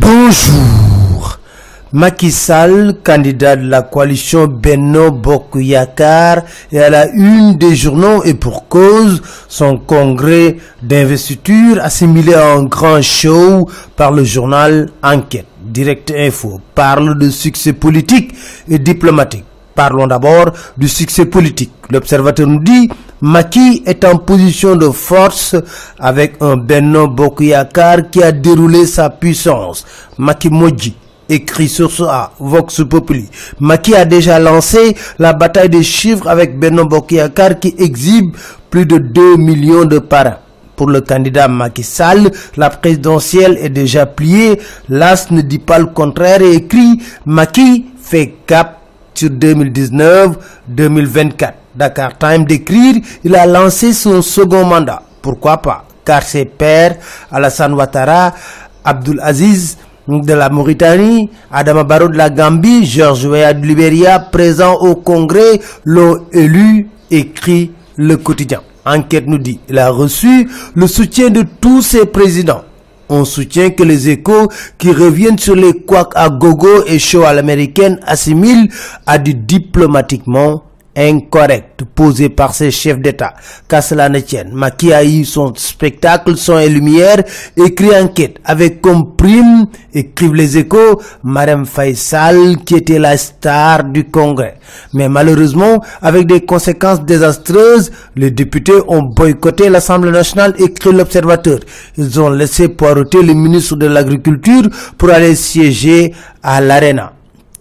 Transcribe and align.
Bonjour. 0.00 1.38
Macky 1.92 2.32
Sall, 2.32 2.96
candidat 3.04 3.54
de 3.54 3.68
la 3.68 3.82
coalition 3.82 4.48
Benno 4.48 5.12
Bokuyakar, 5.12 6.42
est 6.72 6.78
à 6.80 6.90
la 6.90 7.08
une 7.12 7.56
des 7.56 7.76
journaux 7.76 8.24
et 8.24 8.34
pour 8.34 8.66
cause, 8.66 9.22
son 9.46 9.78
congrès 9.78 10.56
d'investiture 10.82 11.78
assimilé 11.80 12.34
à 12.34 12.54
un 12.54 12.64
grand 12.64 13.02
show 13.02 13.68
par 13.94 14.10
le 14.10 14.24
journal 14.24 14.90
Enquête. 15.00 15.46
Direct 15.64 16.12
Info 16.16 16.60
parle 16.74 17.16
de 17.16 17.30
succès 17.30 17.72
politique 17.72 18.34
et 18.68 18.80
diplomatique. 18.80 19.44
Parlons 19.76 20.08
d'abord 20.08 20.50
du 20.76 20.88
succès 20.88 21.26
politique. 21.26 21.72
L'observateur 21.90 22.48
nous 22.48 22.60
dit 22.60 22.88
Maki 23.20 23.82
est 23.86 24.04
en 24.04 24.18
position 24.18 24.76
de 24.76 24.88
force 24.90 25.56
avec 25.98 26.34
un 26.40 26.56
Benno 26.56 27.08
Bokuyakar 27.08 28.10
qui 28.10 28.22
a 28.22 28.32
déroulé 28.32 28.86
sa 28.86 29.08
puissance. 29.08 29.86
Maki 30.18 30.50
Moji 30.50 30.96
écrit 31.28 31.68
sur 31.68 31.90
ça, 31.90 32.32
Vox 32.38 32.82
Populi. 32.88 33.28
Maki 33.60 33.94
a 33.94 34.04
déjà 34.04 34.38
lancé 34.38 34.94
la 35.18 35.32
bataille 35.32 35.70
des 35.70 35.82
chiffres 35.82 36.28
avec 36.28 36.58
Benno 36.58 36.84
Bokuyakar 36.86 37.58
qui 37.60 37.74
exhibe 37.78 38.34
plus 38.68 38.84
de 38.84 38.98
2 38.98 39.36
millions 39.36 39.84
de 39.84 39.98
parrains. 40.00 40.38
Pour 40.76 40.88
le 40.90 41.00
candidat 41.00 41.46
Macky 41.46 41.84
Sall, 41.84 42.32
la 42.56 42.68
présidentielle 42.68 43.56
est 43.60 43.68
déjà 43.68 44.06
pliée. 44.06 44.58
L'AS 44.88 45.30
ne 45.30 45.40
dit 45.40 45.60
pas 45.60 45.78
le 45.78 45.86
contraire 45.86 46.42
et 46.42 46.54
écrit 46.54 47.00
Maki 47.24 47.86
fait 48.02 48.34
cap 48.46 48.80
sur 49.14 49.30
2019-2024. 49.30 51.52
Dakar 51.74 52.16
Time 52.18 52.44
d'écrire, 52.44 52.96
il 53.24 53.34
a 53.34 53.46
lancé 53.46 53.92
son 53.92 54.22
second 54.22 54.64
mandat. 54.64 55.02
Pourquoi 55.22 55.58
pas? 55.58 55.84
Car 56.04 56.22
ses 56.22 56.44
pères, 56.44 56.96
Alassane 57.30 57.72
Ouattara, 57.74 58.34
Abdul 58.84 59.20
Aziz 59.20 59.78
de 60.06 60.32
la 60.34 60.50
Mauritanie, 60.50 61.30
Adama 61.50 61.84
Barrow 61.84 62.08
de 62.08 62.16
la 62.16 62.28
Gambie, 62.30 62.84
Georges 62.84 63.24
Weah 63.26 63.54
de 63.54 63.66
Libéria, 63.66 64.18
présents 64.20 64.74
au 64.74 64.96
Congrès, 64.96 65.60
l'ont 65.84 66.26
élu, 66.32 66.88
écrit 67.10 67.72
le 67.96 68.16
quotidien. 68.18 68.60
Enquête 68.84 69.26
nous 69.26 69.38
dit, 69.38 69.60
il 69.68 69.78
a 69.78 69.88
reçu 69.90 70.48
le 70.74 70.86
soutien 70.86 71.30
de 71.30 71.42
tous 71.60 71.80
ses 71.80 72.04
présidents. 72.04 72.64
On 73.08 73.24
soutient 73.24 73.70
que 73.70 73.82
les 73.82 74.08
échos 74.10 74.48
qui 74.78 74.90
reviennent 74.92 75.38
sur 75.38 75.54
les 75.54 75.72
couacs 75.72 76.12
à 76.14 76.28
gogo 76.28 76.84
et 76.86 76.98
show 76.98 77.22
à 77.24 77.32
l'américaine 77.32 77.98
assimilent 78.06 78.68
à 79.06 79.18
du 79.18 79.34
diplomatiquement 79.34 80.64
incorrect 80.96 81.84
posé 81.94 82.28
par 82.28 82.54
ses 82.54 82.70
chefs 82.70 83.00
d'État. 83.00 83.34
Qu'à 83.68 83.82
cela 83.82 84.08
ne 84.08 84.20
tienne, 84.20 84.50
Maki 84.52 84.92
a 84.92 85.04
eu 85.04 85.24
son 85.24 85.52
spectacle 85.54 86.36
son 86.36 86.58
et 86.58 86.68
lumière, 86.68 87.22
écrit 87.56 87.96
enquête 87.96 88.38
avec 88.44 88.80
comme 88.80 89.14
prime, 89.16 89.66
écrivent 89.92 90.34
les 90.34 90.58
échos, 90.58 91.00
Marem 91.22 91.66
Faisal 91.66 92.58
qui 92.64 92.76
était 92.76 92.98
la 92.98 93.16
star 93.16 93.84
du 93.84 94.04
Congrès. 94.04 94.58
Mais 94.92 95.08
malheureusement, 95.08 95.82
avec 96.02 96.26
des 96.26 96.44
conséquences 96.44 97.04
désastreuses, 97.04 97.90
les 98.16 98.30
députés 98.30 98.80
ont 98.88 99.02
boycotté 99.02 99.68
l'Assemblée 99.68 100.10
nationale, 100.10 100.54
écrit 100.58 100.92
l'Observateur. 100.92 101.60
Ils 101.96 102.20
ont 102.20 102.30
laissé 102.30 102.68
poireauter 102.68 103.22
le 103.22 103.34
ministre 103.34 103.76
de 103.76 103.86
l'Agriculture 103.86 104.68
pour 104.98 105.10
aller 105.10 105.34
siéger 105.34 106.14
à 106.42 106.60
l'Arena. 106.60 107.12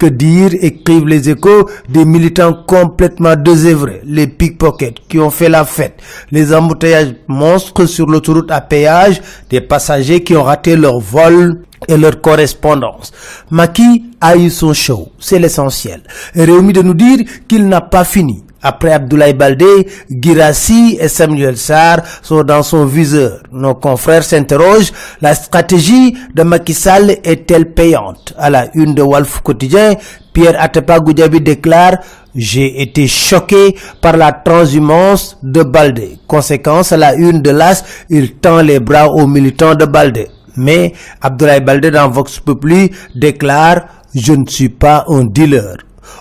Que 0.00 0.06
dire, 0.06 0.52
écrivent 0.62 1.06
les 1.06 1.28
échos, 1.28 1.68
des 1.90 2.06
militants 2.06 2.54
complètement 2.66 3.36
désœuvrés, 3.36 4.00
les 4.06 4.26
pickpockets 4.26 4.94
qui 5.10 5.18
ont 5.18 5.28
fait 5.28 5.50
la 5.50 5.66
fête, 5.66 6.00
les 6.30 6.54
embouteillages 6.54 7.16
monstres 7.28 7.84
sur 7.84 8.06
l'autoroute 8.06 8.50
à 8.50 8.62
péage, 8.62 9.20
des 9.50 9.60
passagers 9.60 10.24
qui 10.24 10.34
ont 10.34 10.44
raté 10.44 10.74
leur 10.74 11.00
vol 11.00 11.64
et 11.86 11.98
leur 11.98 12.22
correspondance. 12.22 13.12
Maki 13.50 14.04
a 14.22 14.38
eu 14.38 14.48
son 14.48 14.72
show, 14.72 15.10
c'est 15.18 15.38
l'essentiel. 15.38 16.02
Réumi 16.34 16.72
de 16.72 16.80
nous 16.80 16.94
dire 16.94 17.18
qu'il 17.46 17.68
n'a 17.68 17.82
pas 17.82 18.04
fini. 18.04 18.42
Après 18.62 18.92
Abdoulaye 18.92 19.32
Baldé, 19.32 19.88
Girassi 20.10 20.98
et 21.00 21.08
Samuel 21.08 21.56
Sarr 21.56 22.00
sont 22.22 22.42
dans 22.42 22.62
son 22.62 22.84
viseur. 22.84 23.42
Nos 23.52 23.74
confrères 23.74 24.22
s'interrogent, 24.22 24.92
la 25.22 25.34
stratégie 25.34 26.14
de 26.34 26.42
Macky 26.42 26.74
Sall 26.74 27.16
est-elle 27.24 27.72
payante? 27.72 28.34
À 28.36 28.50
la 28.50 28.68
une 28.74 28.94
de 28.94 29.02
Wolf 29.02 29.40
Quotidien, 29.40 29.94
Pierre 30.32 30.60
Atepa 30.60 31.00
Goudjabi 31.00 31.40
déclare 31.40 31.98
«J'ai 32.34 32.82
été 32.82 33.08
choqué 33.08 33.76
par 34.00 34.16
la 34.16 34.30
transhumance 34.32 35.38
de 35.42 35.62
Baldé. 35.62 36.18
Conséquence, 36.28 36.92
à 36.92 36.96
la 36.96 37.14
une 37.14 37.42
de 37.42 37.50
l'As, 37.50 37.82
il 38.08 38.34
tend 38.34 38.60
les 38.62 38.78
bras 38.78 39.10
aux 39.10 39.26
militants 39.26 39.74
de 39.74 39.86
Baldé. 39.86 40.28
Mais 40.56 40.92
Abdoulaye 41.22 41.60
Baldé 41.60 41.90
dans 41.90 42.08
Vox 42.08 42.38
Populi 42.40 42.90
déclare 43.14 43.86
«Je 44.14 44.32
ne 44.32 44.44
suis 44.46 44.68
pas 44.68 45.04
un 45.08 45.24
dealer». 45.24 45.76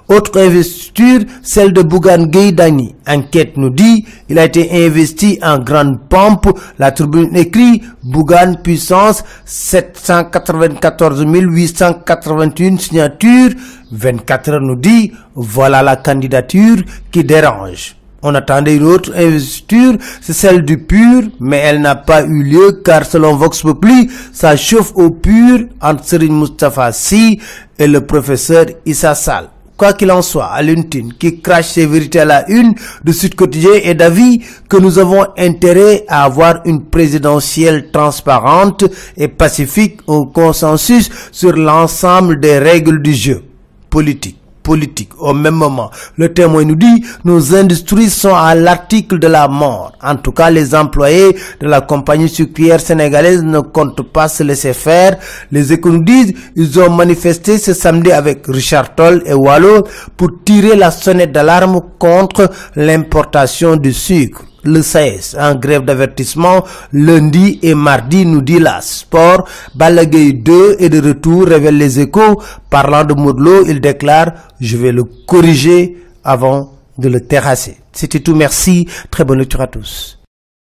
Autre 0.07 0.39
investiture, 0.39 1.21
celle 1.43 1.71
de 1.73 1.81
Bougan 1.81 2.25
Dani. 2.27 2.95
Enquête 3.07 3.57
nous 3.57 3.69
dit, 3.69 4.05
il 4.27 4.39
a 4.39 4.45
été 4.45 4.85
investi 4.85 5.39
en 5.41 5.59
grande 5.59 5.99
pompe. 6.09 6.57
La 6.79 6.91
tribune 6.91 7.35
écrit, 7.35 7.81
Bougan 8.03 8.55
puissance 8.63 9.23
794 9.45 11.23
881 11.25 12.77
signatures. 12.77 13.51
24 13.91 14.49
heures 14.49 14.61
nous 14.61 14.75
dit, 14.75 15.11
voilà 15.35 15.81
la 15.83 15.95
candidature 15.95 16.77
qui 17.11 17.23
dérange. 17.23 17.95
On 18.21 18.35
attendait 18.35 18.75
une 18.75 18.83
autre 18.83 19.13
investiture, 19.15 19.93
c'est 20.19 20.33
celle 20.33 20.65
du 20.65 20.77
pur, 20.77 21.23
mais 21.39 21.57
elle 21.57 21.79
n'a 21.79 21.95
pas 21.95 22.23
eu 22.23 22.43
lieu 22.43 22.81
car 22.83 23.05
selon 23.05 23.35
Vox 23.35 23.61
Populi, 23.61 24.09
ça 24.33 24.57
chauffe 24.57 24.91
au 24.95 25.09
pur 25.09 25.59
entre 25.81 26.03
Serine 26.03 26.37
Mustafa 26.37 26.91
Si 26.91 27.39
et 27.77 27.87
le 27.87 28.05
professeur 28.05 28.65
Issa 28.85 29.15
Sall. 29.15 29.47
Quoi 29.79 29.93
qu'il 29.93 30.11
en 30.11 30.21
soit, 30.21 30.47
Aluntine, 30.47 31.13
qui 31.13 31.39
crache 31.39 31.69
ses 31.69 31.85
vérités 31.85 32.19
à 32.19 32.25
la 32.25 32.49
une 32.49 32.73
de 33.01 33.13
Sud 33.13 33.35
Quotidien, 33.35 33.71
est 33.81 33.93
d'avis 33.95 34.41
que 34.67 34.75
nous 34.75 34.99
avons 34.99 35.25
intérêt 35.37 36.03
à 36.09 36.25
avoir 36.25 36.59
une 36.65 36.83
présidentielle 36.83 37.89
transparente 37.89 38.83
et 39.15 39.29
pacifique 39.29 40.01
au 40.05 40.25
consensus 40.25 41.09
sur 41.31 41.53
l'ensemble 41.53 42.41
des 42.41 42.59
règles 42.59 43.01
du 43.01 43.13
jeu 43.13 43.41
politique 43.89 44.35
politique. 44.63 45.09
Au 45.19 45.33
même 45.33 45.55
moment, 45.55 45.89
le 46.17 46.33
témoin 46.33 46.63
nous 46.65 46.75
dit, 46.75 47.03
nos 47.25 47.55
industries 47.55 48.09
sont 48.09 48.35
à 48.35 48.55
l'article 48.55 49.19
de 49.19 49.27
la 49.27 49.47
mort. 49.47 49.93
En 50.01 50.15
tout 50.15 50.31
cas, 50.31 50.49
les 50.49 50.75
employés 50.75 51.35
de 51.59 51.67
la 51.67 51.81
compagnie 51.81 52.29
sucrière 52.29 52.79
sénégalaise 52.79 53.43
ne 53.43 53.59
comptent 53.59 54.01
pas 54.01 54.27
se 54.27 54.43
laisser 54.43 54.73
faire. 54.73 55.17
Les 55.51 55.73
économistes, 55.73 56.35
ils 56.55 56.79
ont 56.79 56.89
manifesté 56.91 57.57
ce 57.57 57.73
samedi 57.73 58.11
avec 58.11 58.45
Richard 58.47 58.95
Toll 58.95 59.23
et 59.25 59.33
Wallo 59.33 59.83
pour 60.17 60.29
tirer 60.45 60.75
la 60.75 60.91
sonnette 60.91 61.31
d'alarme 61.31 61.81
contre 61.97 62.49
l'importation 62.75 63.75
du 63.75 63.93
sucre 63.93 64.43
le 64.63 64.81
16 64.81 65.37
en 65.39 65.55
grève 65.55 65.85
d'avertissement 65.85 66.63
lundi 66.93 67.59
et 67.61 67.73
mardi 67.75 68.25
nous 68.25 68.41
dit 68.41 68.59
la 68.59 68.81
sport 68.81 69.47
Balagay 69.75 70.33
2 70.33 70.77
est 70.79 70.89
de 70.89 71.07
retour 71.07 71.47
révèle 71.47 71.77
les 71.77 71.99
échos. 71.99 72.41
Parlant 72.69 73.03
de 73.03 73.13
Modlo 73.13 73.65
il 73.67 73.79
déclare 73.81 74.31
je 74.59 74.77
vais 74.77 74.91
le 74.91 75.03
corriger 75.03 75.97
avant 76.23 76.73
de 76.97 77.07
le 77.07 77.21
terrasser. 77.21 77.77
C'était 77.93 78.19
tout. 78.19 78.35
Merci. 78.35 78.87
Très 79.09 79.23
bonne 79.23 79.39
lecture 79.39 79.61
à 79.61 79.67
tous 79.67 80.18